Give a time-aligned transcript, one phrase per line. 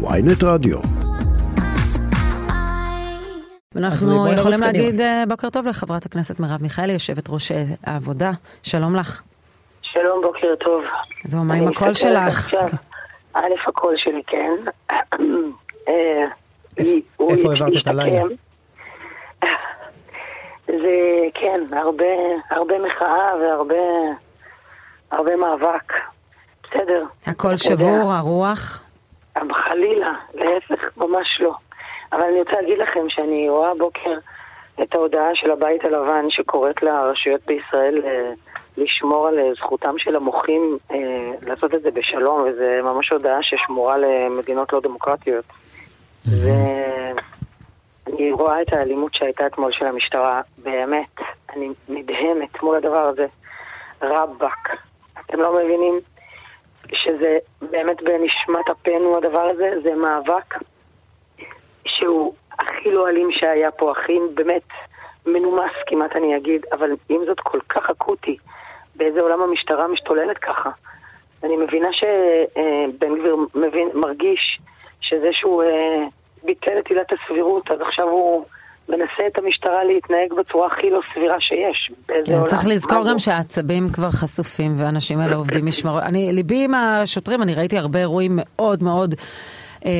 [0.00, 0.78] ויינט רדיו.
[3.76, 8.30] אנחנו יכולים להגיד אה, בוקר טוב לחברת הכנסת מרב מיכאלי, יושבת ראש אה, העבודה.
[8.62, 9.22] שלום לך.
[9.82, 10.82] שלום, בוקר טוב.
[11.24, 12.54] זהו, מה עם הקול שלך?
[13.34, 14.56] א', הקול שלי כן.
[15.88, 16.24] אה,
[16.78, 18.22] איפה העברת את הלילה?
[20.66, 20.96] זה,
[21.34, 22.04] כן, הרבה,
[22.50, 23.74] הרבה מחאה והרבה
[25.10, 25.92] הרבה מאבק.
[26.62, 27.04] בסדר.
[27.26, 28.82] הקול שבור, הרוח?
[29.52, 31.54] חלילה, להפך, ממש לא.
[32.12, 34.18] אבל אני רוצה להגיד לכם שאני רואה הבוקר
[34.82, 38.32] את ההודעה של הבית הלבן שקוראת לרשויות בישראל אה,
[38.76, 40.96] לשמור על אה, זכותם של המוחים אה,
[41.42, 45.44] לעשות את זה בשלום, וזו ממש הודעה ששמורה למדינות לא דמוקרטיות.
[46.26, 46.72] ואני
[48.32, 51.14] רואה את האלימות שהייתה אתמול של המשטרה, באמת,
[51.56, 53.26] אני נדהמת מול הדבר הזה.
[54.02, 54.76] רבאק.
[55.26, 56.00] אתם לא מבינים
[56.92, 60.54] שזה באמת בנשמת אפנו הדבר הזה, זה מאבק
[61.86, 64.68] שהוא הכי לא אלים שהיה פה, הכי באמת
[65.26, 68.36] מנומס כמעט אני אגיד, אבל עם זאת כל כך אקוטי,
[68.94, 70.70] באיזה עולם המשטרה משתוללת ככה.
[71.42, 73.36] אני מבינה שבן גביר
[73.94, 74.60] מרגיש
[75.00, 76.04] שזה שהוא אה,
[76.42, 78.44] ביטל את עילת הסבירות, אז עכשיו הוא
[78.88, 81.90] מנסה את המשטרה להתנהג בצורה הכי לא סבירה שיש.
[82.24, 86.02] כן, צריך לזכור גם שהעצבים כבר חשופים ואנשים האלה עובדים משמרות.
[86.02, 89.14] אני, ליבי עם השוטרים, אני ראיתי הרבה אירועים מאוד מאוד...
[89.86, 89.90] אה,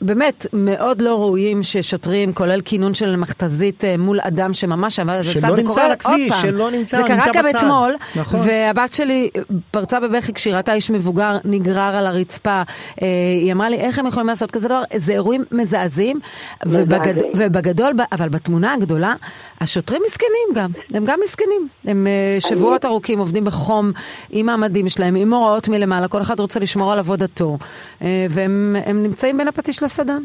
[0.00, 5.54] באמת מאוד לא ראויים ששוטרים, כולל כינון של מכתזית אה, מול אדם שממש עבד שלא
[5.54, 8.40] זה נמצא על הכביש, שלא נמצא, זה קרה גם אתמול, נכון.
[8.46, 9.30] והבת שלי
[9.70, 12.62] פרצה בבכי כשהיא ראתה איש מבוגר נגרר על הרצפה.
[13.02, 13.06] אה,
[13.42, 14.82] היא אמרה לי, איך הם יכולים לעשות כזה דבר?
[14.96, 16.20] זה אירועים מזעזעים,
[16.66, 17.14] ובגד...
[17.36, 19.14] ובגדול, אבל בתמונה הגדולה,
[19.60, 21.68] השוטרים מסכנים גם, הם גם מסכנים.
[21.84, 23.92] הם אה, שבועות ארוכים עובדים בחום
[24.30, 27.58] עם המדים שלהם, עם הוראות מלמעלה, כל אחד רוצה לשמור על עבודתו,
[28.02, 30.22] אה, והם נמצאים בין הפטיש לסדן.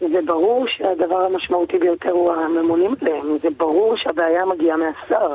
[0.00, 5.34] זה ברור שהדבר המשמעותי ביותר הוא הממונים עליהם, זה ברור שהבעיה מגיעה מהשר.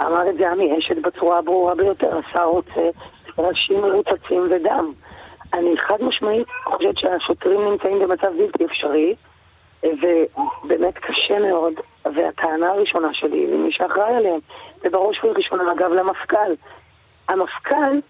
[0.00, 2.90] אמר את זה עמי אשת בצורה הברורה ביותר, השר רוצה
[3.38, 4.92] ראשים מרוצצים ודם.
[5.54, 9.14] אני חד משמעית חושבת שהשוטרים נמצאים במצב בלתי אפשרי,
[9.84, 11.72] ובאמת קשה מאוד,
[12.04, 14.40] והטענה הראשונה שלי למי שאחראי עליהם,
[14.84, 16.54] ובראש ובראשונה אגב למפכ"ל.
[17.28, 18.00] המפכ"ל,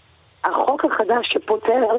[0.44, 1.96] החוק החדש שפותר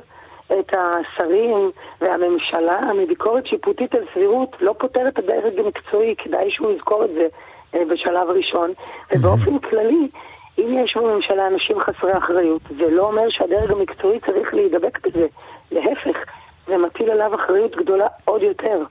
[0.47, 7.06] את השרים והממשלה מביקורת שיפוטית על סבירות לא פותר את הדרג המקצועי, כדאי שהוא יזכור
[7.06, 7.28] את זה
[7.75, 8.72] אה, בשלב ראשון.
[9.11, 10.07] ובאופן כללי,
[10.57, 15.28] אם יש בממשלה אנשים חסרי אחריות, זה לא אומר שהדרג המקצועי צריך להידבק בזה.
[15.72, 16.17] להפך,
[16.67, 18.84] זה מטיל עליו אחריות גדולה עוד יותר.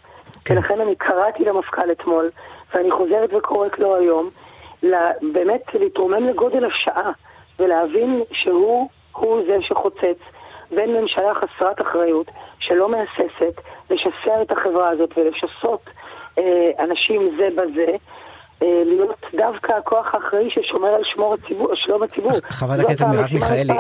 [0.45, 0.55] כן.
[0.57, 2.31] ולכן אני קראתי למפכ"ל אתמול,
[2.75, 4.31] ואני חוזרת וקוראת לו היום,
[5.33, 7.11] באמת להתרומם לגודל השעה,
[7.61, 10.19] ולהבין שהוא הוא זה שחוצץ
[10.71, 12.27] בין ממשלה חסרת אחריות,
[12.59, 13.61] שלא מהססת,
[13.91, 15.81] לשסע את החברה הזאת ולשסות
[16.39, 17.97] אה, אנשים זה בזה,
[18.63, 22.33] להיות דווקא הכוח האחראי ששומר על שמור הציבור, שלום הציבור.
[22.49, 23.73] חברת הכנסת מרב מיכאלי,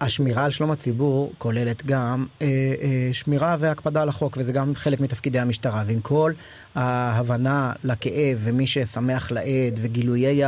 [0.00, 5.00] השמירה על שלום הציבור כוללת גם אה, אה, שמירה והקפדה על החוק, וזה גם חלק
[5.00, 5.82] מתפקידי המשטרה.
[5.86, 6.32] ועם כל
[6.74, 10.42] ההבנה לכאב ומי ששמח לעד וגילויי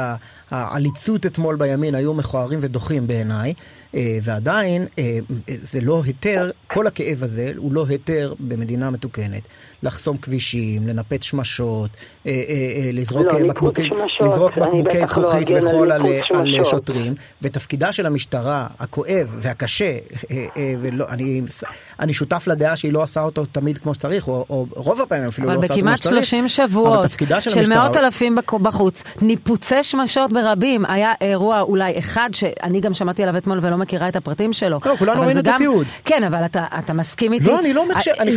[0.50, 3.54] העליצות אתמול בימין היו מכוערים ודוחים בעיניי,
[3.94, 5.18] אה, ועדיין אה,
[5.48, 9.42] זה לא היתר, כל הכאב הזה הוא לא היתר במדינה מתוקנת.
[9.82, 11.90] לחסום כבישים, לנפץ שמשות,
[12.26, 12.32] אה,
[12.92, 13.90] לזרוק לא, בקבוקי,
[14.20, 16.02] לזרוק בקבוקי לא זכוכית וחול על,
[16.34, 19.92] על שוטרים, ותפקידה של המשטרה הכואב והקשה,
[20.80, 21.40] ולא, אני,
[22.00, 25.48] אני שותף לדעה שהיא לא עושה אותו תמיד כמו שצריך, או, או רוב הפעמים אפילו
[25.48, 26.12] לא עושה אותו כמו שצריך.
[26.12, 27.06] אבל בכמעט 30 שבועות
[27.40, 33.22] של, של מאות אלפים בחוץ, ניפוצי שמשות ברבים, היה אירוע אולי אחד שאני גם שמעתי
[33.22, 34.80] עליו אתמול ולא מכירה את הפרטים שלו.
[34.86, 35.86] לא, כולנו ראינו את התיעוד.
[36.04, 37.44] כן, אבל אתה, אתה מסכים איתי?
[37.44, 38.32] לא, אני לא מחשב, אני,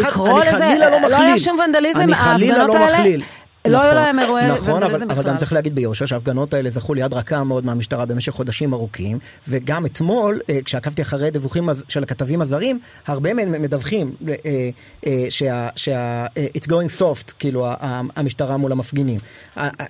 [0.50, 1.12] חלילה לא מכליל.
[1.12, 3.26] לא היה שום ונדליזם, ההפגנות לא האלה.
[3.68, 5.20] לא היו להם אירועי נכון, ונדליזם בכלל.
[5.20, 9.20] אבל גם צריך להגיד ביושר שההפגנות האלה זכו ליד רכה מאוד מהמשטרה במשך חודשים ארוכים,
[9.48, 14.70] וגם אתמול, אה, כשעקבתי אחרי דיווחים של הכתבים הזרים, הרבה מהם מדווחים אה,
[15.08, 16.26] אה, שה...
[16.58, 17.68] it's going soft, כאילו
[18.16, 19.20] המשטרה מול המפגינים.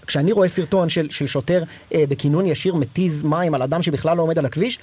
[0.07, 4.45] כשאני רואה סרטון של שוטר בכינון ישיר מתיז מים על אדם שבכלל לא עומד על
[4.45, 4.79] הכביש,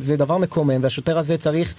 [0.00, 1.74] זה דבר מקומם, והשוטר הזה צריך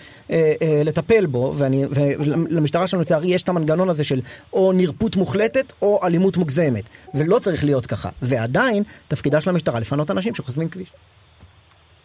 [0.85, 4.21] לטפל בו, ולמשטרה שלנו לצערי יש את המנגנון הזה של
[4.53, 6.83] או נרפות מוחלטת, או אלימות מוגזמת,
[7.13, 8.09] ולא צריך להיות ככה.
[8.21, 10.93] ועדיין, תפקידה של המשטרה לפנות אנשים שחוסמים כביש.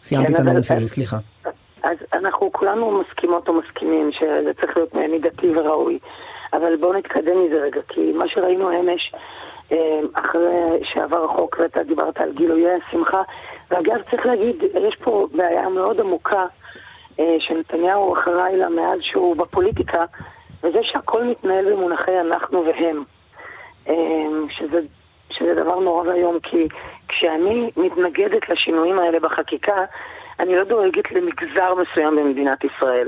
[0.01, 1.17] סיימתי כן, את הנאום שלי, סליחה.
[1.83, 5.99] אז אנחנו כולנו מסכימות או מסכימים שזה צריך להיות מידתי וראוי,
[6.53, 9.13] אבל בואו נתקדם מזה רגע, כי מה שראינו אמש,
[9.71, 13.21] אה, אחרי שעבר החוק ואתה דיברת על גילויי השמחה,
[13.71, 16.45] ואגב צריך להגיד, יש פה בעיה מאוד עמוקה
[17.19, 20.05] אה, שנתניהו אחראי לה מאז שהוא בפוליטיקה,
[20.63, 23.03] וזה שהכל מתנהל במונחי אנחנו והם, אמ,
[24.49, 24.79] שזה,
[25.29, 26.67] שזה דבר נורא ואיום, כי
[27.07, 29.85] כשאני מתנגדת לשינויים האלה בחקיקה,
[30.39, 33.07] אני לא דואגת למגזר מסוים במדינת ישראל.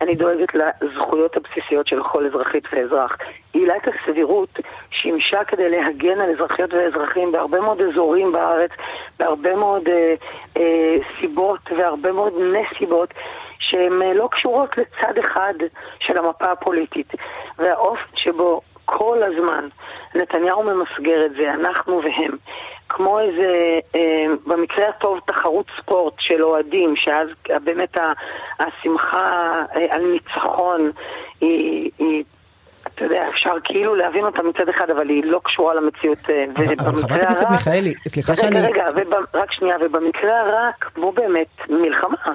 [0.00, 3.16] אני דואגת לזכויות הבסיסיות של כל אזרחית ואזרח.
[3.52, 4.58] עילת הסבירות
[4.90, 8.70] שימשה כדי להגן על אזרחיות ואזרחים בהרבה מאוד אזורים בארץ,
[9.18, 10.14] בהרבה מאוד אה,
[10.56, 13.14] אה, סיבות והרבה מאוד נסיבות
[13.58, 15.54] שהן אה, לא קשורות לצד אחד
[15.98, 17.12] של המפה הפוליטית.
[17.58, 19.68] והאופן שבו כל הזמן
[20.14, 22.36] נתניהו ממסגר את זה, אנחנו והם,
[22.88, 27.28] כמו איזה, אה, במקרה הטוב, תחרות ספורט של אוהדים, שאז
[27.64, 27.96] באמת
[28.58, 30.90] השמחה אה, על ניצחון
[31.40, 32.24] היא, היא
[32.94, 36.18] אתה יודע, אפשר כאילו להבין אותה מצד אחד, אבל היא לא קשורה למציאות.
[36.30, 36.44] אה,
[36.78, 38.60] אבל חברת הכנסת מיכאלי, סליחה שאני...
[38.60, 42.34] רגע, רגע, רק שנייה, ובמקרה הרע, כמו באמת מלחמה,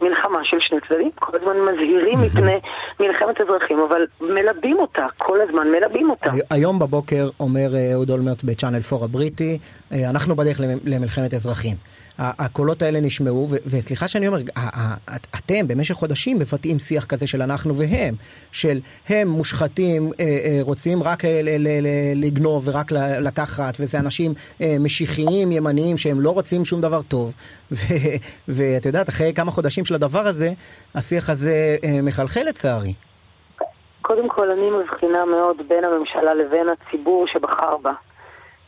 [0.00, 2.60] מלחמה של שני צדדים, כל הזמן מזהירים מפני
[3.00, 6.30] מלחמת אזרחים, אבל מלבים אותה, כל הזמן מלבים אותה.
[6.50, 9.58] היום בבוקר אומר אהוד אולמרט בצ'אנל 4 הבריטי,
[9.92, 11.76] אנחנו בדרך למלחמת אזרחים.
[12.18, 14.38] הקולות האלה נשמעו, וסליחה שאני אומר,
[15.38, 18.14] אתם במשך חודשים מבטאים שיח כזה של אנחנו והם,
[18.52, 18.78] של
[19.08, 21.40] הם מושחתים, אה, אה, רוצים רק אה,
[22.14, 24.34] לגנוב ורק לקחת, וזה אנשים
[24.80, 27.32] משיחיים, ימניים, שהם לא רוצים שום דבר טוב.
[28.48, 30.50] ואת יודעת, אחרי כמה חודשים של הדבר הזה,
[30.94, 32.94] השיח הזה מחלחל לצערי.
[34.02, 37.92] קודם כל, אני מבחינה מאוד בין הממשלה לבין הציבור שבחר בה.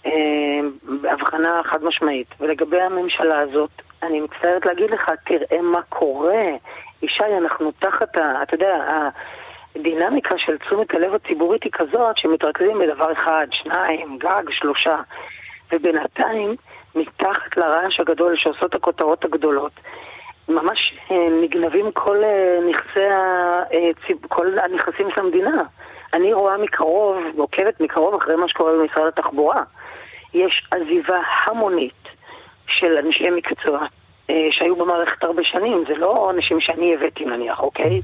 [0.09, 2.29] אה, הבחנה חד משמעית.
[2.41, 3.71] ולגבי הממשלה הזאת,
[4.03, 6.45] אני מצטערת להגיד לך, תראה מה קורה.
[7.03, 8.43] ישי, אנחנו תחת ה...
[8.43, 9.01] אתה יודע,
[9.77, 14.97] הדינמיקה של תשומת הלב הציבורית היא כזאת שמתרכזים בדבר אחד, שניים, גג, שלושה.
[15.73, 16.57] ובינתיים,
[16.95, 19.73] מתחת לרעש הגדול שעושות הכותרות הגדולות,
[20.49, 22.99] ממש אה, נגנבים כל אה, נכסי.
[24.29, 25.63] כל הנכסים של המדינה.
[26.15, 29.63] אני רואה מקרוב, עוקבת מקרוב אחרי מה שקורה במשרד התחבורה.
[30.35, 32.09] יש עזיבה המונית
[32.67, 33.87] של אנשי מקצוע
[34.31, 38.01] אה, שהיו במערכת הרבה שנים, זה לא אנשים שאני הבאתי נניח, אוקיי?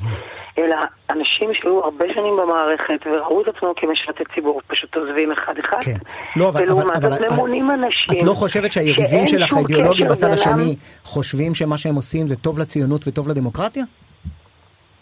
[0.58, 0.76] אלא
[1.10, 5.78] אנשים שהיו הרבה שנים במערכת וראו את עצמם כמשרתי ציבור, פשוט עוזבים אחד-אחד.
[5.80, 5.96] כן.
[6.36, 8.18] לא, אבל, ולעומת זאת ממונים אנשים...
[8.18, 13.08] את לא חושבת שהיריבים שלך, האידיאולוגים בצד השני, חושבים שמה שהם עושים זה טוב לציונות
[13.08, 13.84] וטוב לדמוקרטיה?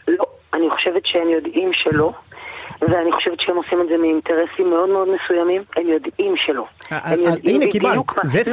[0.09, 2.13] לא, אני חושבת שהם יודעים שלא.
[2.83, 6.65] ואני חושבת שהם עושים את זה מאינטרסים מאוד מאוד מסוימים, הם יודעים שלא.
[6.93, 8.45] אה, אה, אה, הנה קיבלת, זה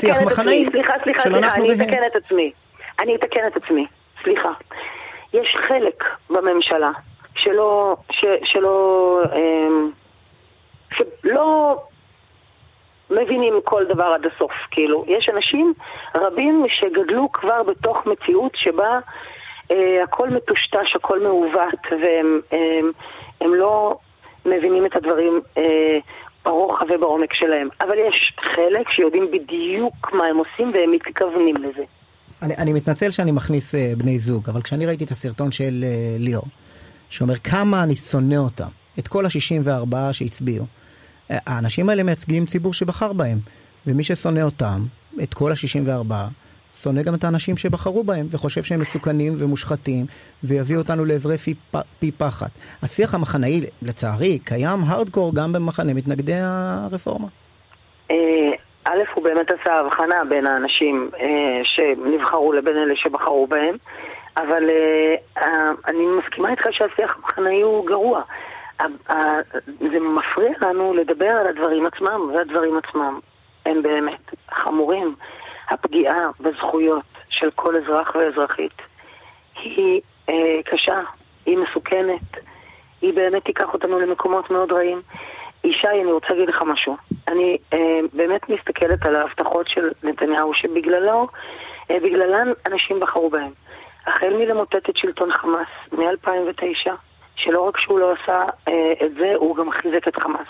[0.00, 2.52] שיח מחנאי סליחה, סליחה, סליחה, אני אתקן את עצמי.
[3.00, 3.86] אני אתקן את עצמי,
[4.22, 4.52] סליחה.
[5.34, 6.90] יש חלק בממשלה
[7.34, 7.96] שלא,
[8.44, 9.90] שלא, אמ,
[10.96, 11.76] שלא
[13.10, 15.04] מבינים כל דבר עד הסוף, כאילו.
[15.08, 15.72] יש אנשים
[16.14, 18.98] רבים שגדלו כבר בתוך מציאות שבה
[19.70, 22.90] אה, הכל מטושטש, הכל מעוות, והם הם,
[23.40, 23.98] הם לא
[24.46, 25.98] מבינים את הדברים אה,
[26.44, 27.68] ברוחב ובעומק שלהם.
[27.80, 31.84] אבל יש חלק שיודעים בדיוק מה הם עושים והם מתכוונים לזה.
[32.42, 36.16] אני, אני מתנצל שאני מכניס אה, בני זוג, אבל כשאני ראיתי את הסרטון של אה,
[36.18, 36.44] ליאור,
[37.10, 38.68] שאומר כמה אני שונא אותם,
[38.98, 40.66] את כל ה-64 שהצביעו,
[41.30, 43.38] אה, האנשים האלה מייצגים ציבור שבחר בהם,
[43.86, 44.84] ומי ששונא אותם,
[45.22, 46.12] את כל ה-64,
[46.82, 50.06] שונא גם את האנשים שבחרו בהם, וחושב שהם מסוכנים ומושחתים,
[50.44, 51.54] ויביאו אותנו לעברי פי,
[51.98, 52.50] פי פחת.
[52.82, 57.26] השיח המחנאי, לצערי, קיים הארדקור גם במחנה מתנגדי הרפורמה.
[58.10, 58.16] אה,
[58.84, 63.76] א', הוא באמת עשה הבחנה בין האנשים אה, שנבחרו לבין אלה שבחרו בהם,
[64.36, 68.22] אבל אה, אני מסכימה איתך שהשיח המחנאי הוא גרוע.
[69.80, 73.20] זה מפריע לנו לדבר על הדברים עצמם, והדברים עצמם
[73.66, 75.14] הם באמת חמורים.
[75.68, 78.82] הפגיעה בזכויות של כל אזרח ואזרחית
[79.62, 81.00] היא אה, קשה,
[81.46, 82.36] היא מסוכנת,
[83.02, 85.02] היא באמת תיקח אותנו למקומות מאוד רעים.
[85.64, 86.96] ישי, אני רוצה להגיד לך משהו.
[87.28, 91.26] אני אה, באמת מסתכלת על ההבטחות של נתניהו, שבגללו,
[91.90, 93.50] אה, בגללן אנשים בחרו בהם.
[94.06, 96.90] החל מלמוטט את שלטון חמאס מ-2009,
[97.36, 100.48] שלא רק שהוא לא עשה אה, את זה, הוא גם חיזק את חמאס.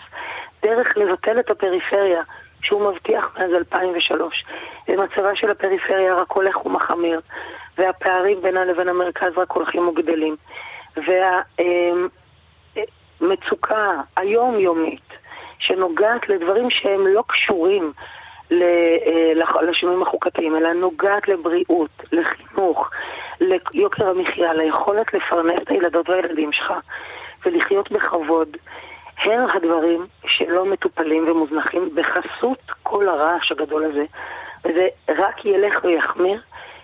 [0.63, 2.23] דרך לבטל את הפריפריה,
[2.67, 4.45] שהוא מבטיח מאז 2003.
[4.89, 7.21] ומצבה של הפריפריה רק הולך ומחמיר,
[7.79, 10.37] והפערים בינה לבין המרכז רק הולכים וגדלים.
[13.21, 15.09] והמצוקה היומיומית
[15.59, 17.93] שנוגעת לדברים שהם לא קשורים
[18.53, 19.33] אה,
[19.63, 22.91] לשינויים החוקתיים, אלא נוגעת לבריאות, לחינוך,
[23.41, 26.73] ליוקר המחיה, ליכולת לפרנס את הילדות והילדים שלך
[27.47, 28.57] ולחיות בכבוד.
[29.19, 34.05] הם הדברים שלא מטופלים ומוזנחים בחסות כל הרעש הגדול הזה,
[34.65, 36.41] וזה רק ילך ויחמיר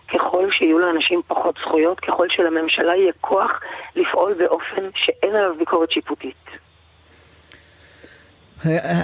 [0.08, 3.60] ככל שיהיו לאנשים פחות זכויות, ככל שלממשלה יהיה כוח
[3.96, 6.42] לפעול באופן שאין עליו ביקורת שיפוטית.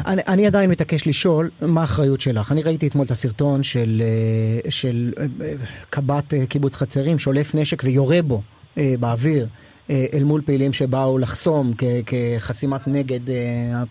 [0.07, 2.53] אני, אני עדיין מתעקש לשאול מה האחריות שלך.
[2.53, 5.53] אני ראיתי אתמול את הסרטון של, אה, של אה,
[5.91, 8.43] קב"ט אה, קיבוץ חצרים שולף נשק ויורה בו
[8.77, 9.47] באוויר
[9.91, 11.73] אל מול פעילים שבאו לחסום
[12.07, 13.21] כחסימת נגד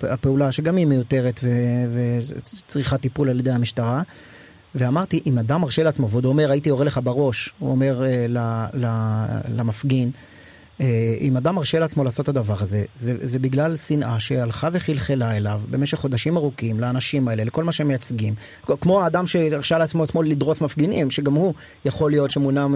[0.02, 1.40] הפעולה שגם היא מיותרת
[1.94, 4.02] וצריכה טיפול על ידי המשטרה.
[4.76, 8.04] ואמרתי, אם אדם מרשה לעצמו, ועוד אומר, הייתי יורה לך בראש, הוא אומר
[9.48, 10.37] למפגין, אה,
[11.22, 15.62] אם אדם מרשה לעצמו לעשות את הדבר הזה, זה, זה בגלל שנאה שהלכה וחלחלה אליו
[15.70, 18.34] במשך חודשים ארוכים, לאנשים האלה, לכל מה שהם מייצגים.
[18.82, 21.54] כמו האדם שהרשה לעצמו אתמול לדרוס מפגינים, שגם הוא
[21.86, 22.68] יכול להיות שמונע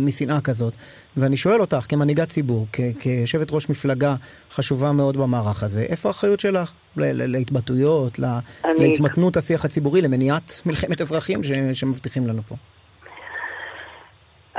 [0.00, 0.74] משנאה כזאת.
[1.16, 2.66] ואני שואל אותך, כמנהיגת ציבור,
[3.00, 4.14] כיושבת ראש מפלגה
[4.54, 8.72] חשובה מאוד במערך הזה, איפה האחריות שלך להתבטאויות, אני...
[8.78, 11.40] להתמתנות השיח הציבורי, למניעת מלחמת אזרחים
[11.74, 12.56] שמבטיחים לנו פה?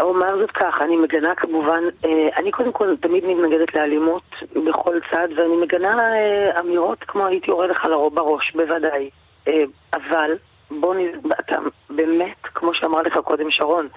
[0.02, 4.24] אומר זאת כך, אני מגנה כמובן, אה, אני קודם כל תמיד מתנגדת לאלימות
[4.66, 9.10] בכל צד, ואני מגנה אה, אמירות כמו הייתי יורד לך בראש, בוודאי.
[9.48, 9.64] אה,
[9.94, 10.32] אבל
[10.72, 11.00] בוא נ...
[11.40, 11.56] אתה
[11.90, 13.88] באמת, כמו שאמר לך קודם שרון,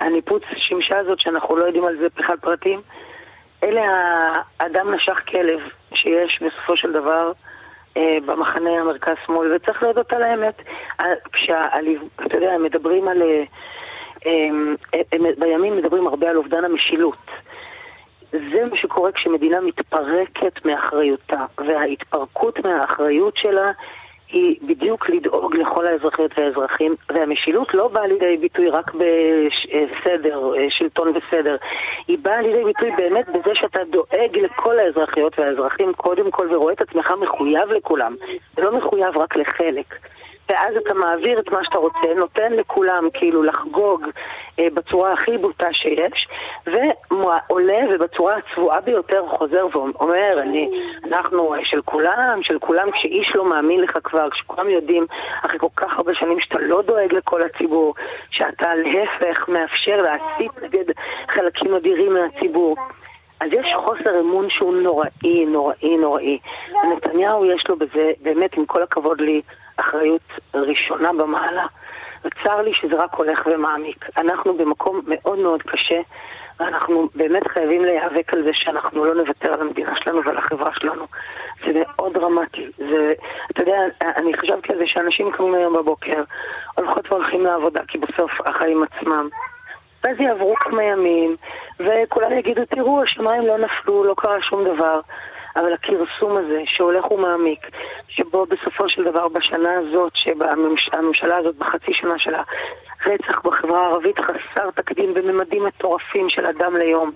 [0.00, 2.80] הניפוץ שמשה הזאת שאנחנו לא יודעים על זה בכלל פרטים,
[3.64, 3.82] אלה
[4.60, 5.60] האדם נשך כלב
[5.94, 7.32] שיש בסופו של דבר
[7.96, 10.62] במחנה המרכז-שמאל, וצריך להודות על האמת.
[11.32, 13.22] כשאתה יודע, מדברים על...
[14.24, 14.76] הם,
[15.12, 17.30] הם בימין מדברים הרבה על אובדן המשילות.
[18.32, 23.72] זה מה שקורה כשמדינה מתפרקת מאחריותה, וההתפרקות מהאחריות שלה
[24.32, 31.56] היא בדיוק לדאוג לכל האזרחיות והאזרחים, והמשילות לא באה לידי ביטוי רק בסדר, שלטון וסדר,
[32.08, 36.80] היא באה לידי ביטוי באמת בזה שאתה דואג לכל האזרחיות והאזרחים קודם כל ורואה את
[36.80, 38.16] עצמך מחויב לכולם,
[38.56, 39.94] ולא מחויב רק לחלק.
[40.62, 44.06] ואז אתה מעביר את מה שאתה רוצה, נותן לכולם כאילו לחגוג
[44.58, 46.28] אה, בצורה הכי בוטה שיש,
[46.66, 50.70] ועולה ובצורה הצבועה ביותר חוזר ואומר, אני,
[51.04, 55.06] אנחנו של כולם, של כולם, כשאיש לא מאמין לך כבר, כשכולם יודעים
[55.46, 57.94] אחרי כל כך הרבה שנים שאתה לא דואג לכל הציבור,
[58.30, 60.94] שאתה להפך מאפשר להסית נגד
[61.28, 62.76] חלקים אדירים מהציבור.
[63.42, 66.38] אז יש חוסר אמון שהוא נוראי, נוראי, נוראי.
[66.92, 69.42] נתניהו יש לו בזה, באמת, עם כל הכבוד לי,
[69.76, 70.22] אחריות
[70.54, 71.66] ראשונה במעלה.
[72.24, 74.08] וצר לי שזה רק הולך ומעמיק.
[74.16, 76.00] אנחנו במקום מאוד מאוד קשה,
[76.60, 81.06] ואנחנו באמת חייבים להיאבק על זה שאנחנו לא נוותר על המדינה שלנו ועל החברה שלנו.
[81.66, 82.66] זה מאוד דרמטי.
[82.78, 83.12] זה,
[83.50, 83.78] אתה יודע,
[84.16, 86.22] אני חשבתי על זה שאנשים קמים היום בבוקר,
[86.74, 89.28] הולכות והולכים לעבודה, כי בסוף החיים עצמם.
[90.04, 91.36] ואז יעברו כמה ימים,
[91.84, 95.00] וכולם יגידו, תראו, השמיים לא נפלו, לא קרה שום דבר.
[95.56, 97.66] אבל הכרסום הזה שהולך ומעמיק,
[98.08, 102.42] שבו בסופו של דבר בשנה הזאת, שהממשלה הזאת בחצי שנה שלה,
[103.06, 107.10] רצח בחברה הערבית חסר תקדים בממדים מטורפים של אדם ליום.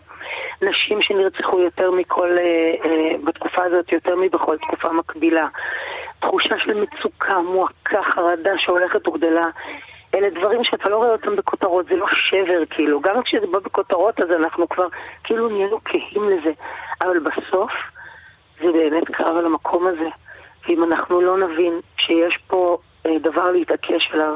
[0.63, 2.45] נשים שנרצחו יותר מכל, אה,
[2.85, 5.47] אה, בתקופה הזאת, יותר מבכל תקופה מקבילה.
[6.21, 9.47] תחושה של מצוקה, מועקה, חרדה שהולכת וגדלה.
[10.17, 13.01] אלה דברים שאתה לא רואה אותם בכותרות, זה לא שבר כאילו.
[13.01, 14.87] גם כשזה בא בכותרות אז אנחנו כבר
[15.25, 16.53] כאילו נהיינו כהים לזה.
[17.01, 17.71] אבל בסוף
[18.61, 20.09] זה באמת קרב על המקום הזה.
[20.69, 24.35] ואם אנחנו לא נבין שיש פה אה, דבר להתעקש עליו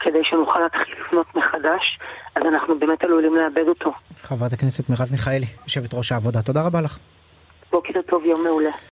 [0.00, 1.98] כדי שנוכל להתחיל לבנות מחדש,
[2.34, 3.92] אז אנחנו באמת עלולים לאבד אותו.
[4.22, 6.98] חברת הכנסת מרב מיכאלי, יושבת ראש העבודה, תודה רבה לך.
[7.72, 8.70] בוקר טוב, יום מעולה.